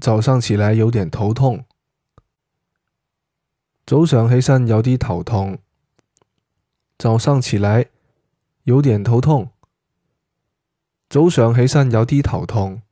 [0.00, 1.66] 早上起来有点头痛。
[3.86, 5.58] 早上起身有啲头痛
[6.96, 7.86] 早上起来
[8.62, 9.50] 有点头痛。
[11.08, 12.82] 早上起身有啲头痛。